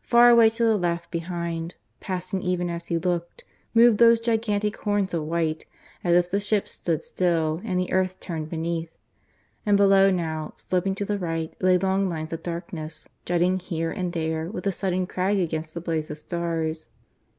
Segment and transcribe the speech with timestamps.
[0.00, 3.44] Far away to the left behind, passing even as he looked,
[3.74, 5.66] moved those gigantic horns of white,
[6.02, 8.96] as if the ship stood still and the earth turned beneath;
[9.66, 14.14] and below now, sloping to the right, lay long lines of darkness, jutting here and
[14.14, 16.88] there with a sudden crag against the blaze of stars.